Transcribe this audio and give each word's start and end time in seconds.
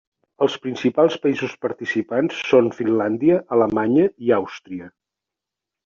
Els 0.45 0.53
principals 0.61 1.17
països 1.25 1.53
participants 1.67 2.41
són 2.53 2.73
Finlàndia, 2.79 3.39
Alemanya 3.59 4.11
i 4.29 4.35
Àustria. 4.43 4.93